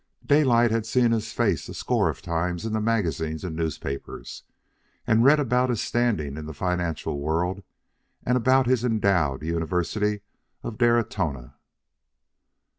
Daylight 0.25 0.71
had 0.71 0.87
seen 0.87 1.11
his 1.11 1.31
face 1.31 1.69
a 1.69 1.75
score 1.75 2.09
of 2.09 2.23
times 2.23 2.65
in 2.65 2.73
the 2.73 2.81
magazines 2.81 3.43
and 3.43 3.55
newspapers, 3.55 4.41
and 5.05 5.23
read 5.23 5.39
about 5.39 5.69
his 5.69 5.79
standing 5.79 6.37
in 6.37 6.47
the 6.47 6.55
financial 6.55 7.19
world 7.19 7.61
and 8.25 8.35
about 8.35 8.65
his 8.65 8.83
endowed 8.83 9.43
University 9.43 10.21
of 10.63 10.79
Daratona. 10.79 11.53